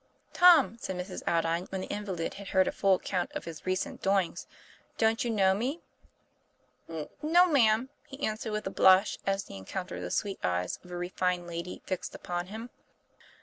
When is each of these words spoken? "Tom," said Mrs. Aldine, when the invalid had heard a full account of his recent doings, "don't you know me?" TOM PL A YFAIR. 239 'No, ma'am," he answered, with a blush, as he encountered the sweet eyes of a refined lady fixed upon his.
"Tom," 0.33 0.79
said 0.79 0.95
Mrs. 0.95 1.21
Aldine, 1.31 1.67
when 1.69 1.81
the 1.81 1.93
invalid 1.93 2.33
had 2.33 2.47
heard 2.47 2.67
a 2.67 2.71
full 2.71 2.95
account 2.95 3.31
of 3.33 3.45
his 3.45 3.67
recent 3.67 4.01
doings, 4.01 4.47
"don't 4.97 5.23
you 5.23 5.29
know 5.29 5.53
me?" 5.53 5.83
TOM 6.87 6.87
PL 6.87 6.95
A 6.95 6.97
YFAIR. 6.97 7.05
239 7.21 7.31
'No, 7.33 7.53
ma'am," 7.53 7.89
he 8.07 8.25
answered, 8.25 8.51
with 8.51 8.65
a 8.65 8.71
blush, 8.71 9.19
as 9.27 9.45
he 9.45 9.55
encountered 9.55 10.01
the 10.01 10.09
sweet 10.09 10.39
eyes 10.43 10.79
of 10.83 10.89
a 10.89 10.97
refined 10.97 11.45
lady 11.45 11.83
fixed 11.85 12.15
upon 12.15 12.47
his. 12.47 12.69